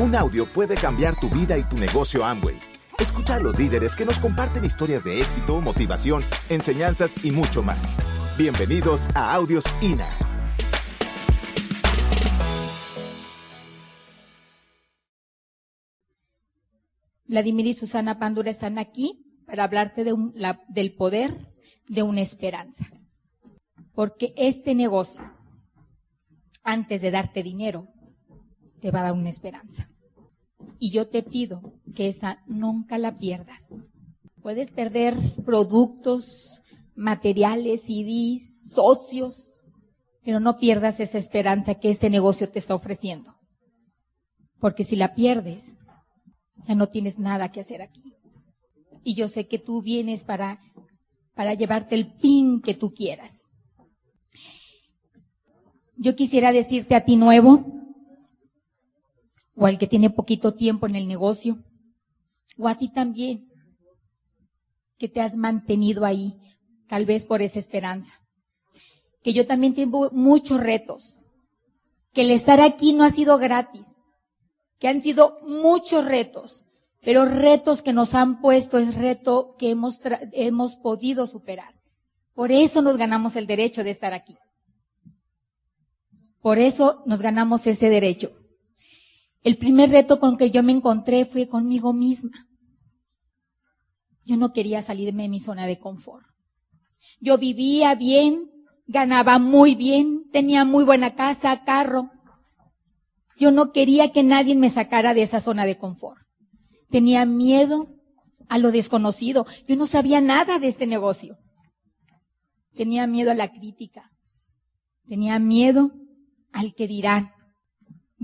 [0.00, 2.58] Un audio puede cambiar tu vida y tu negocio Amway.
[2.98, 7.96] Escucha a los líderes que nos comparten historias de éxito, motivación, enseñanzas y mucho más.
[8.36, 10.08] Bienvenidos a Audios INA.
[17.26, 21.54] Vladimir y Susana Pandura están aquí para hablarte del poder
[21.86, 22.86] de una esperanza.
[23.94, 25.22] Porque este negocio,
[26.64, 27.93] antes de darte dinero,
[28.84, 29.88] te va a dar una esperanza.
[30.78, 33.70] Y yo te pido que esa nunca la pierdas.
[34.42, 35.16] Puedes perder
[35.46, 36.60] productos,
[36.94, 39.52] materiales, CDs, socios,
[40.22, 43.34] pero no pierdas esa esperanza que este negocio te está ofreciendo.
[44.60, 45.76] Porque si la pierdes,
[46.68, 48.12] ya no tienes nada que hacer aquí.
[49.02, 50.60] Y yo sé que tú vienes para,
[51.34, 53.44] para llevarte el pin que tú quieras.
[55.96, 57.83] Yo quisiera decirte a ti nuevo,
[59.54, 61.58] o al que tiene poquito tiempo en el negocio,
[62.58, 63.48] o a ti también,
[64.98, 66.36] que te has mantenido ahí,
[66.88, 68.20] tal vez por esa esperanza.
[69.22, 71.18] Que yo también tengo muchos retos,
[72.12, 74.00] que el estar aquí no ha sido gratis,
[74.78, 76.64] que han sido muchos retos,
[77.00, 80.00] pero retos que nos han puesto es reto que hemos,
[80.32, 81.74] hemos podido superar.
[82.34, 84.36] Por eso nos ganamos el derecho de estar aquí.
[86.40, 88.32] Por eso nos ganamos ese derecho.
[89.44, 92.48] El primer reto con que yo me encontré fue conmigo misma.
[94.24, 96.24] Yo no quería salirme de mi zona de confort.
[97.20, 98.50] Yo vivía bien,
[98.86, 102.10] ganaba muy bien, tenía muy buena casa, carro.
[103.36, 106.22] Yo no quería que nadie me sacara de esa zona de confort.
[106.88, 107.88] Tenía miedo
[108.48, 109.46] a lo desconocido.
[109.68, 111.36] Yo no sabía nada de este negocio.
[112.74, 114.10] Tenía miedo a la crítica.
[115.06, 115.92] Tenía miedo
[116.50, 117.33] al que dirán.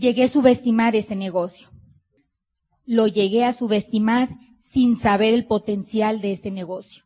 [0.01, 1.69] Llegué a subestimar este negocio.
[2.87, 7.05] Lo llegué a subestimar sin saber el potencial de este negocio.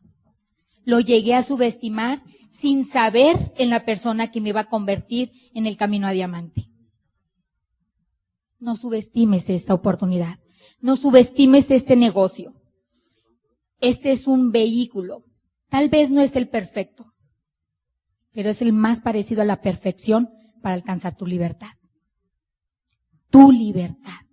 [0.85, 5.65] Lo llegué a subestimar sin saber en la persona que me iba a convertir en
[5.65, 6.69] el camino a diamante.
[8.61, 10.39] No subestimes esta oportunidad.
[10.79, 12.53] No subestimes este negocio.
[13.81, 15.25] Este es un vehículo.
[15.67, 17.11] Tal vez no es el perfecto,
[18.31, 20.29] pero es el más parecido a la perfección
[20.61, 21.71] para alcanzar tu libertad.
[23.29, 24.25] Tu libertad.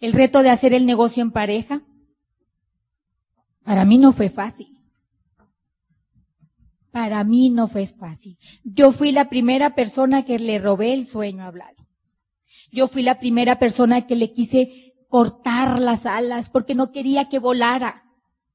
[0.00, 1.82] El reto de hacer el negocio en pareja,
[3.64, 4.78] para mí no fue fácil.
[6.90, 8.38] Para mí no fue fácil.
[8.64, 11.74] Yo fui la primera persona que le robé el sueño a Vlad.
[12.70, 17.38] Yo fui la primera persona que le quise cortar las alas porque no quería que
[17.38, 18.04] volara,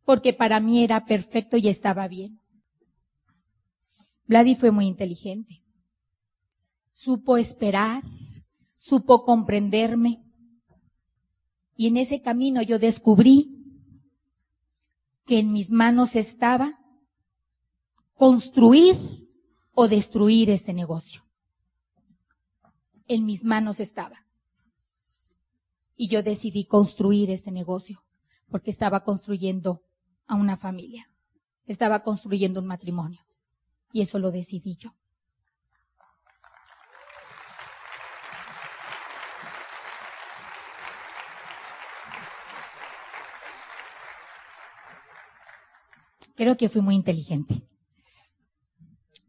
[0.06, 2.40] porque para mí era perfecto y estaba bien.
[4.26, 5.64] Vladi fue muy inteligente.
[6.94, 8.04] Supo esperar,
[8.84, 10.22] supo comprenderme.
[11.78, 13.50] Y en ese camino yo descubrí
[15.26, 16.80] que en mis manos estaba
[18.16, 18.98] construir
[19.74, 21.24] o destruir este negocio
[23.08, 24.26] en mis manos estaba.
[25.96, 28.04] Y yo decidí construir este negocio
[28.50, 29.82] porque estaba construyendo
[30.28, 31.10] a una familia,
[31.66, 33.22] estaba construyendo un matrimonio.
[33.94, 34.92] Y eso lo decidí yo.
[46.36, 47.68] Creo que fui muy inteligente.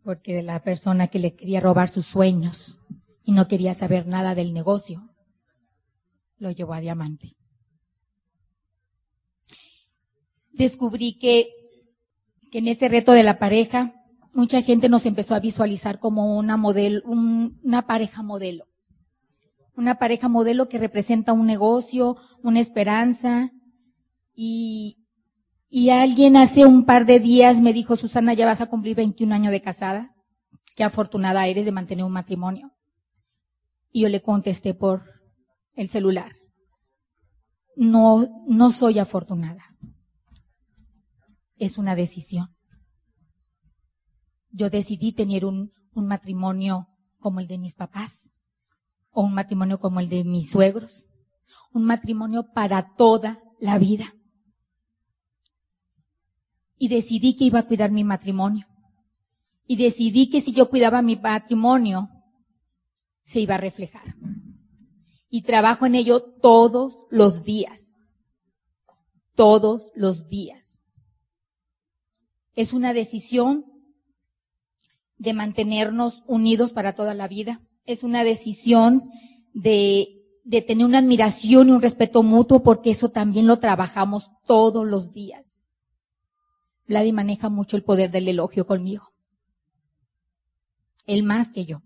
[0.02, 2.80] Porque la persona que le quería robar sus sueños,
[3.24, 5.08] y no quería saber nada del negocio,
[6.38, 7.36] lo llevó a diamante.
[10.52, 11.48] Descubrí que,
[12.50, 13.94] que en ese reto de la pareja,
[14.32, 18.66] mucha gente nos empezó a visualizar como una modelo, un- una pareja modelo.
[19.76, 23.50] Una pareja modelo que representa un negocio, una esperanza.
[24.36, 25.03] Y,
[25.76, 29.34] y alguien hace un par de días me dijo, Susana, ya vas a cumplir 21
[29.34, 30.14] años de casada.
[30.76, 32.70] Qué afortunada eres de mantener un matrimonio.
[33.90, 35.02] Y yo le contesté por
[35.74, 36.30] el celular.
[37.74, 39.64] No, no soy afortunada.
[41.58, 42.54] Es una decisión.
[44.52, 46.86] Yo decidí tener un, un matrimonio
[47.18, 48.30] como el de mis papás,
[49.10, 51.06] o un matrimonio como el de mis suegros,
[51.72, 54.14] un matrimonio para toda la vida.
[56.76, 58.66] Y decidí que iba a cuidar mi matrimonio.
[59.66, 62.10] Y decidí que si yo cuidaba mi matrimonio,
[63.24, 64.14] se iba a reflejar.
[65.28, 67.96] Y trabajo en ello todos los días.
[69.34, 70.82] Todos los días.
[72.54, 73.64] Es una decisión
[75.18, 77.62] de mantenernos unidos para toda la vida.
[77.84, 79.10] Es una decisión
[79.54, 84.86] de, de tener una admiración y un respeto mutuo porque eso también lo trabajamos todos
[84.86, 85.43] los días.
[86.86, 89.12] Vladi maneja mucho el poder del elogio conmigo.
[91.06, 91.82] Él más que yo.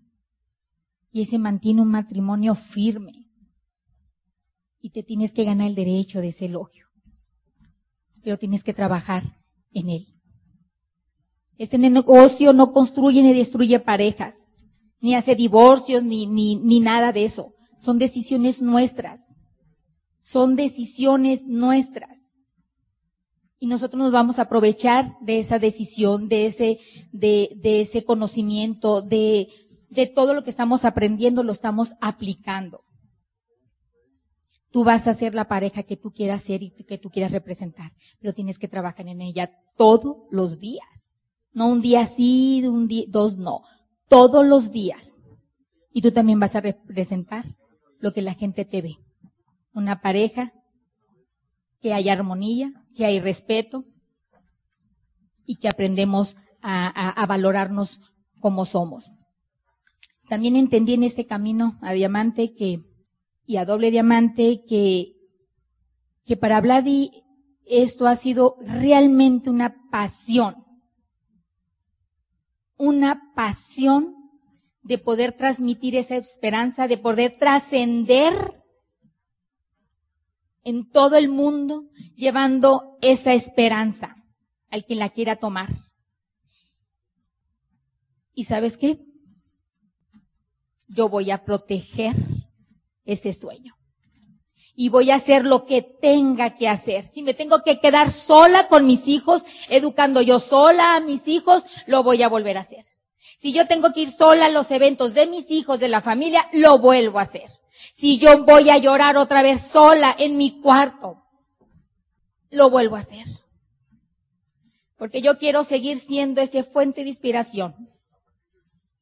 [1.11, 3.13] Y ese mantiene un matrimonio firme.
[4.81, 6.85] Y te tienes que ganar el derecho de ese elogio.
[8.23, 9.23] Pero tienes que trabajar
[9.71, 10.07] en él.
[11.57, 14.35] Este negocio no construye ni destruye parejas,
[15.01, 17.53] ni hace divorcios, ni, ni, ni nada de eso.
[17.77, 19.35] Son decisiones nuestras.
[20.21, 22.28] Son decisiones nuestras.
[23.59, 26.79] Y nosotros nos vamos a aprovechar de esa decisión, de ese,
[27.11, 29.49] de, ese conocimiento, de,
[29.89, 32.85] de todo lo que estamos aprendiendo, lo estamos aplicando.
[34.71, 37.91] Tú vas a ser la pareja que tú quieras ser y que tú quieras representar,
[38.19, 41.17] pero tienes que trabajar en ella todos los días.
[41.51, 43.63] No un día sí, un día, dos no.
[44.07, 45.19] Todos los días.
[45.91, 47.45] Y tú también vas a representar
[47.99, 48.97] lo que la gente te ve.
[49.73, 50.53] Una pareja
[51.81, 53.85] que hay armonía, que hay respeto
[55.45, 58.01] y que aprendemos a, valorarnos
[58.41, 59.09] como somos.
[60.27, 62.81] También entendí en este camino a diamante que,
[63.45, 65.13] y a doble diamante que,
[66.25, 67.23] que para Vladi
[67.65, 70.55] esto ha sido realmente una pasión
[72.75, 74.15] una pasión
[74.83, 78.58] de poder transmitir esa esperanza, de poder trascender
[80.69, 84.15] en todo el mundo llevando esa esperanza
[84.69, 85.69] al que la quiera tomar.
[88.33, 88.99] ¿Y sabes qué?
[90.87, 92.15] Yo voy a proteger
[93.03, 93.75] ese sueño
[94.75, 97.05] y voy a hacer lo que tenga que hacer.
[97.05, 101.63] Si me tengo que quedar sola con mis hijos, educando yo sola a mis hijos,
[101.85, 102.85] lo voy a volver a hacer.
[103.37, 106.47] Si yo tengo que ir sola a los eventos de mis hijos, de la familia,
[106.53, 107.49] lo vuelvo a hacer.
[107.93, 111.23] Si yo voy a llorar otra vez sola en mi cuarto,
[112.49, 113.25] lo vuelvo a hacer.
[114.97, 117.89] Porque yo quiero seguir siendo ese fuente de inspiración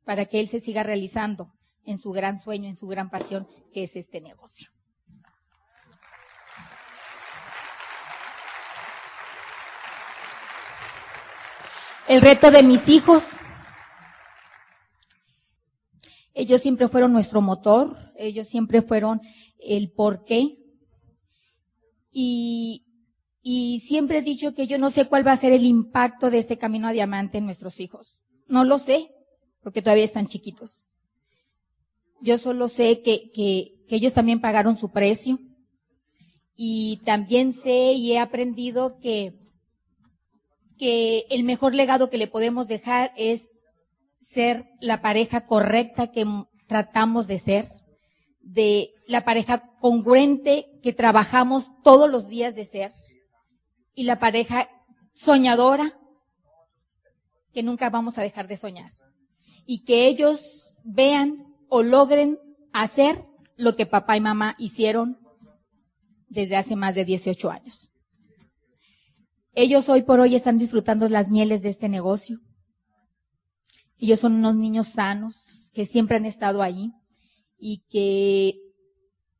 [0.05, 1.53] para que él se siga realizando
[1.83, 4.69] en su gran sueño, en su gran pasión, que es este negocio.
[12.07, 13.23] el reto de mis hijos.
[16.39, 19.21] Ellos siempre fueron nuestro motor, ellos siempre fueron
[19.57, 20.59] el porqué.
[22.11, 22.85] Y,
[23.41, 26.37] y siempre he dicho que yo no sé cuál va a ser el impacto de
[26.37, 28.19] este camino a diamante en nuestros hijos.
[28.47, 29.09] No lo sé,
[29.63, 30.85] porque todavía están chiquitos.
[32.21, 35.39] Yo solo sé que, ellos también pagaron su precio.
[36.55, 39.33] Y también sé y he aprendido que
[41.31, 43.49] el mejor legado que le podemos dejar es
[44.19, 46.25] ser la pareja correcta que
[46.67, 47.71] tratamos de ser,
[48.41, 52.93] de la pareja congruente que trabajamos todos los días de ser,
[53.93, 54.69] y la pareja
[55.13, 55.99] soñadora
[57.51, 58.91] que nunca vamos a dejar de soñar.
[59.65, 62.37] Y que ellos vean o logren
[62.71, 63.25] hacer
[63.55, 65.17] lo que papá y mamá hicieron
[66.29, 67.89] desde hace más de 18 años.
[69.53, 72.39] Ellos hoy por hoy están disfrutando las mieles de este negocio.
[73.99, 76.91] Ellos son unos niños sanos que siempre han estado ahí
[77.57, 78.59] y que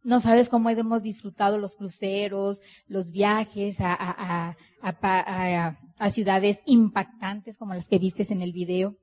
[0.03, 7.57] no sabes cómo hemos disfrutado los cruceros, los viajes a, a, a, a, ciudades impactantes
[7.57, 8.95] como las que vistes en el video.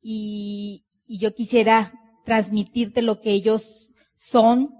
[0.00, 1.92] Y, y yo quisiera
[2.24, 4.70] transmitirte lo que ellos son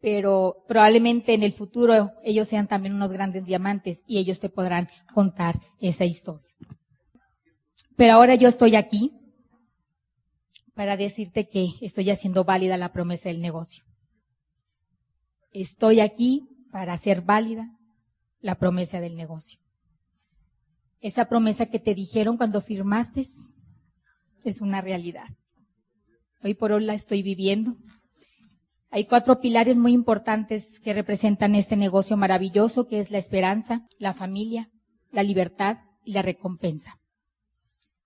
[0.00, 4.88] pero probablemente en el futuro ellos sean también unos grandes diamantes y ellos te podrán
[5.12, 6.48] contar esa historia.
[7.96, 9.19] Pero ahora yo estoy aquí
[10.80, 13.84] para decirte que estoy haciendo válida la promesa del negocio.
[15.52, 17.76] Estoy aquí para hacer válida
[18.40, 19.58] la promesa del negocio.
[21.00, 25.28] Esa promesa que te dijeron cuando firmaste es una realidad.
[26.42, 27.76] Hoy por hoy la estoy viviendo
[28.88, 34.14] hay cuatro pilares muy importantes que representan este negocio maravilloso, que es la esperanza, la
[34.14, 34.70] familia,
[35.12, 36.98] la libertad y la recompensa.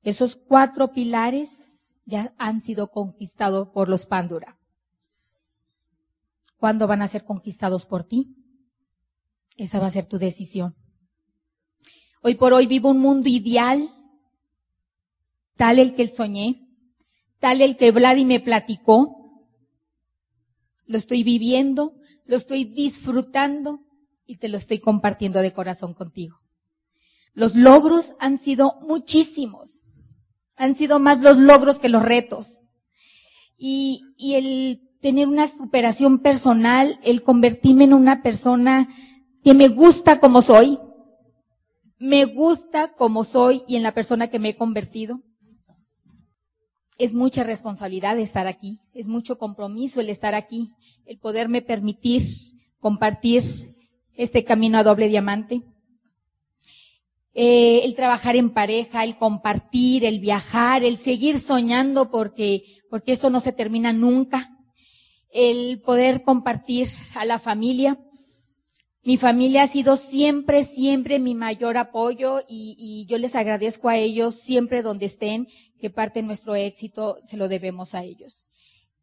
[0.02, 1.74] Esos cuatro pilares
[2.04, 4.58] ya han sido conquistados por los Pandura.
[6.56, 8.37] ¿Cuándo van a ser conquistados por ti?
[9.56, 10.75] Esa va a ser tu decisión.
[12.23, 13.90] Hoy por hoy vivo un mundo ideal,
[15.56, 16.66] tal el que soñé,
[17.38, 19.46] tal el que Vladi me platicó,
[20.87, 21.94] lo estoy viviendo,
[22.25, 23.80] lo estoy disfrutando
[24.26, 26.40] y te lo estoy compartiendo de corazón contigo.
[27.34, 29.82] Los logros han sido muchísimos.
[30.56, 32.58] Han sido más los logros que los retos.
[33.56, 38.88] Y, y el tener una superación personal, el convertirme en una persona
[39.42, 40.78] que me gusta como soy,
[41.99, 45.20] me gusta como soy y en la persona que me he convertido.
[46.99, 50.75] Es mucha responsabilidad estar aquí, es mucho compromiso el estar aquí,
[51.06, 52.23] el poderme permitir
[52.78, 53.42] compartir
[54.14, 55.62] este camino a doble diamante.
[57.34, 63.28] Eh, el trabajar en pareja, el compartir, el viajar, el seguir soñando porque, porque eso
[63.28, 64.50] no se termina nunca
[65.34, 67.98] el poder compartir a la familia.
[69.02, 74.36] Mi familia ha sido siempre, siempre mi mayor apoyo y, yo les agradezco a ellos
[74.36, 75.48] siempre donde estén,
[75.80, 78.46] que parte de nuestro éxito se lo debemos a ellos.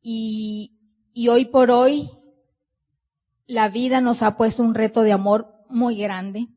[0.02, 0.80] Y,
[1.14, 2.10] y hoy por hoy,
[3.46, 6.48] la vida nos ha puesto un reto de amor muy grande.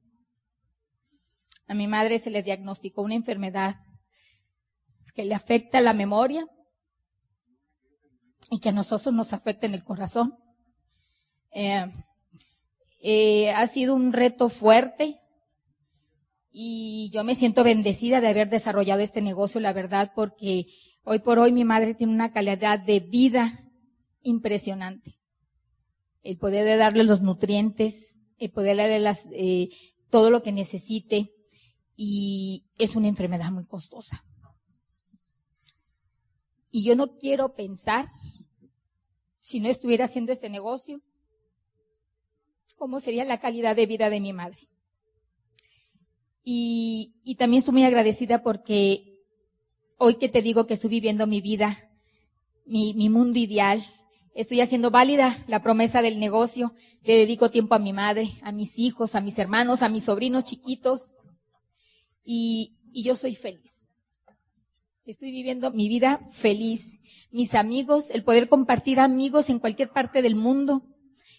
[1.66, 3.76] A mi madre se le diagnosticó una enfermedad
[5.14, 6.46] que le afecta la memoria,
[8.50, 10.34] y que a nosotros nos afecte en el corazón.
[11.50, 11.86] Eh,
[13.00, 15.20] eh, ha sido un reto fuerte
[16.50, 20.66] y yo me siento bendecida de haber desarrollado este negocio, la verdad, porque
[21.02, 23.60] hoy por hoy mi madre tiene una calidad de vida
[24.22, 25.18] impresionante.
[26.22, 29.68] El poder de darle los nutrientes, el poder darle las, eh,
[30.10, 31.33] todo lo que necesite
[31.96, 34.24] y es una enfermedad muy costosa.
[36.70, 38.08] Y yo no quiero pensar
[39.44, 41.02] si no estuviera haciendo este negocio?
[42.76, 44.58] ¿Cómo sería la calidad de vida de mi madre?
[46.42, 49.22] Y, también estoy muy agradecida porque
[49.98, 51.90] hoy que te digo que estoy viviendo mi vida,
[52.64, 53.84] mi, mi mundo ideal,
[54.34, 56.72] estoy haciendo válida la promesa del negocio,
[57.02, 60.44] le dedico tiempo a mi madre, a mis hijos, a mis hermanos, a mis sobrinos
[60.44, 61.14] chiquitos
[62.24, 63.84] y, y yo soy feliz.
[65.06, 66.98] Estoy viviendo mi vida feliz.
[67.30, 70.82] Mis amigos, el poder compartir amigos en cualquier parte del mundo.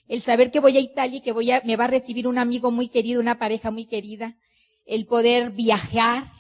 [0.08, 2.38] El saber que voy a Italia y que voy a, me va a recibir un
[2.38, 4.38] amigo muy querido, una pareja muy querida.
[4.86, 6.32] El poder viajar,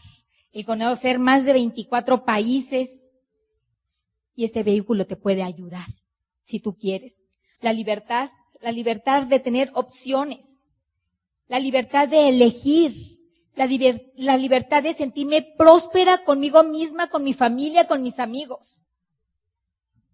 [0.51, 2.89] el conocer más de 24 países.
[4.35, 5.87] Y este vehículo te puede ayudar,
[6.43, 7.23] si tú quieres.
[7.59, 8.29] La libertad,
[8.61, 10.61] la libertad de tener opciones.
[11.47, 13.14] La libertad de elegir
[13.55, 13.67] la,
[14.15, 18.83] la libertad de sentirme próspera conmigo misma, con mi familia, con mis amigos.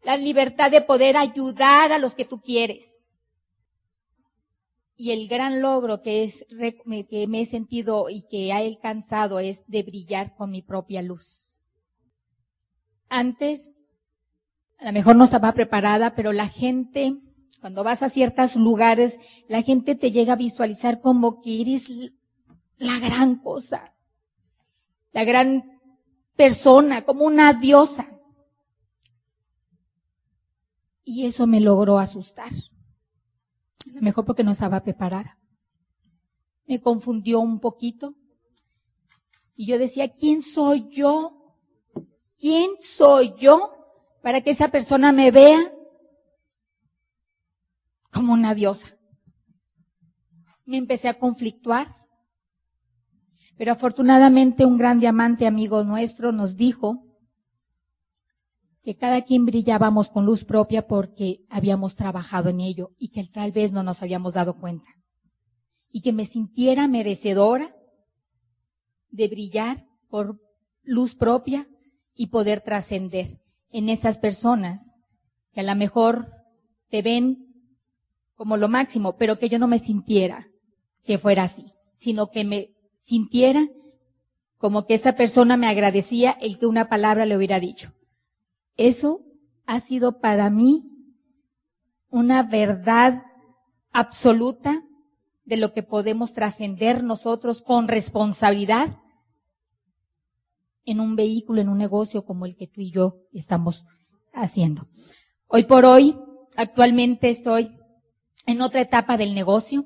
[0.03, 3.03] La libertad de poder ayudar a los que tú quieres.
[4.95, 6.45] Y el gran logro que es,
[7.09, 11.55] que me he sentido y que he alcanzado es de brillar con mi propia luz.
[13.09, 13.71] Antes,
[14.77, 17.15] a lo mejor no estaba preparada, pero la gente,
[17.59, 19.17] cuando vas a ciertos lugares,
[19.47, 21.87] la gente te llega a visualizar como que eres
[22.81, 23.95] la gran cosa,
[25.11, 25.79] la gran
[26.35, 28.19] persona, como una diosa.
[31.03, 32.51] Y eso me logró asustar.
[32.51, 35.37] A lo mejor porque no estaba preparada.
[36.65, 38.15] Me confundió un poquito.
[39.55, 41.55] Y yo decía, ¿quién soy yo?
[42.35, 43.77] ¿Quién soy yo
[44.23, 45.71] para que esa persona me vea
[48.11, 48.97] como una diosa?
[50.65, 52.00] Me empecé a conflictuar.
[53.57, 57.05] Pero afortunadamente un gran diamante amigo nuestro nos dijo
[58.81, 63.51] que cada quien brillábamos con luz propia porque habíamos trabajado en ello y que tal
[63.51, 64.89] vez no nos habíamos dado cuenta.
[65.91, 67.75] Y que me sintiera merecedora
[69.09, 70.39] de brillar por
[70.83, 71.67] luz propia
[72.15, 74.81] y poder trascender en esas personas
[75.53, 76.31] que a lo mejor
[76.89, 77.47] te ven
[78.35, 80.47] como lo máximo, pero que yo no me sintiera
[81.03, 83.67] que fuera así, sino que me sintiera
[84.57, 87.93] como que esa persona me agradecía el que una palabra le hubiera dicho.
[88.77, 89.21] Eso
[89.65, 90.83] ha sido para mí
[92.09, 93.23] una verdad
[93.91, 94.83] absoluta
[95.45, 98.97] de lo que podemos trascender nosotros con responsabilidad
[100.85, 103.85] en un vehículo, en un negocio como el que tú y yo estamos
[104.33, 104.87] haciendo.
[105.47, 106.17] Hoy por hoy,
[106.55, 107.71] actualmente estoy
[108.45, 109.85] en otra etapa del negocio.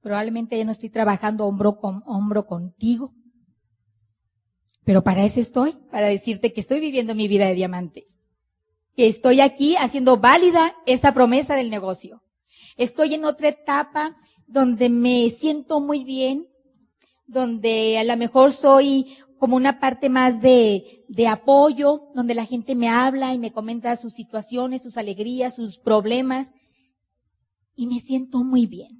[0.00, 3.14] Probablemente ya no estoy trabajando hombro con hombro contigo.
[4.84, 8.06] Pero para eso estoy, para decirte que estoy viviendo mi vida de diamante.
[8.96, 12.22] Que estoy aquí haciendo válida esta promesa del negocio.
[12.76, 16.48] Estoy en otra etapa donde me siento muy bien,
[17.26, 22.74] donde a lo mejor soy como una parte más de, de apoyo, donde la gente
[22.74, 26.54] me habla y me comenta sus situaciones, sus alegrías, sus problemas,
[27.76, 28.97] y me siento muy bien.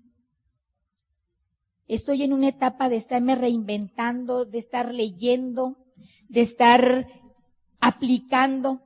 [1.89, 5.77] Estoy en una etapa de estarme reinventando, de estar leyendo,
[6.29, 7.09] de estar
[7.81, 8.83] aplicando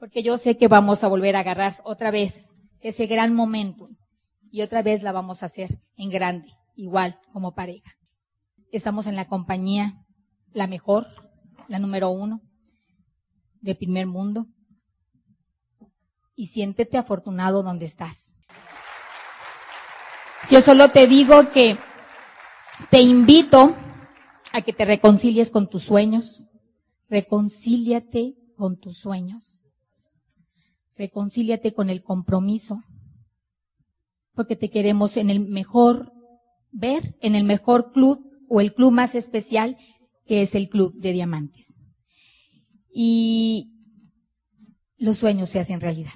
[0.00, 3.90] porque yo sé que vamos a volver a agarrar otra vez ese gran momento
[4.50, 7.92] y otra vez la vamos a hacer en grande, igual como pareja.
[8.72, 10.02] Estamos en la compañía,
[10.54, 11.06] la mejor,
[11.68, 12.40] la número uno
[13.60, 14.46] de primer mundo.
[16.34, 18.32] Y siéntete afortunado donde estás.
[20.48, 21.76] Yo solo te digo que
[22.90, 23.74] te invito
[24.52, 26.48] a que te reconcilies con tus sueños.
[27.08, 29.60] Reconcíliate con tus sueños
[31.00, 32.82] reconcíliate con el compromiso,
[34.34, 36.12] porque te queremos en el mejor,
[36.72, 39.78] ver en el mejor club o el club más especial
[40.26, 41.78] que es el club de diamantes.
[42.92, 43.72] Y
[44.98, 46.12] los sueños se hacen realidad.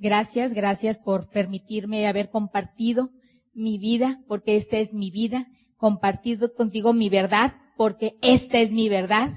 [0.00, 3.10] Gracias, gracias por permitirme haber compartido
[3.52, 8.88] mi vida, porque esta es mi vida, compartido contigo mi verdad, porque esta es mi
[8.88, 9.34] verdad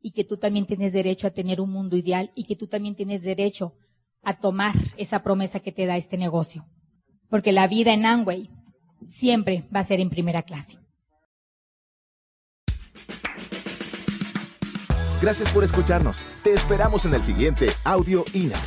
[0.00, 2.94] y que tú también tienes derecho a tener un mundo ideal y que tú también
[2.94, 3.74] tienes derecho
[4.22, 6.64] a tomar esa promesa que te da este negocio.
[7.28, 8.48] Porque la vida en Amway
[9.08, 10.78] siempre va a ser en primera clase.
[15.20, 16.24] Gracias por escucharnos.
[16.44, 18.60] Te esperamos en el siguiente Audio INA.